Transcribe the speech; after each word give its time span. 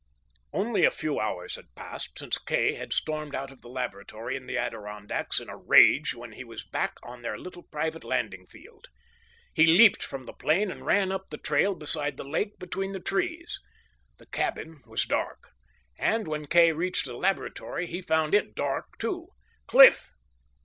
Only 0.51 0.83
a 0.83 0.89
few 0.89 1.19
hours 1.19 1.57
had 1.57 1.75
passed 1.75 2.17
since 2.17 2.39
Kay 2.39 2.73
had 2.73 2.91
stormed 2.91 3.35
out 3.35 3.51
of 3.51 3.61
the 3.61 3.69
laboratory 3.69 4.35
in 4.35 4.47
the 4.47 4.57
Adirondacks 4.57 5.39
in 5.39 5.47
a 5.47 5.55
rage 5.55 6.15
when 6.15 6.31
he 6.31 6.43
was 6.43 6.65
back 6.65 6.95
on 7.03 7.21
their 7.21 7.37
little 7.37 7.61
private 7.61 8.03
landing 8.03 8.47
field. 8.47 8.87
He 9.53 9.67
leaped 9.67 10.01
from 10.01 10.25
the 10.25 10.33
plane 10.33 10.71
and 10.71 10.87
ran 10.87 11.11
up 11.11 11.29
the 11.29 11.37
trail 11.37 11.75
beside 11.75 12.17
the 12.17 12.23
lake 12.25 12.57
between 12.57 12.93
the 12.93 12.99
trees. 12.99 13.59
The 14.17 14.25
cabin 14.25 14.81
was 14.87 15.05
dark; 15.05 15.49
and, 15.99 16.27
when 16.27 16.47
Kay 16.47 16.71
reached 16.71 17.05
the 17.05 17.13
laboratory 17.13 17.85
he 17.85 18.01
found 18.01 18.33
it 18.33 18.55
dark 18.55 18.97
too. 18.97 19.27
"Cliff! 19.67 20.13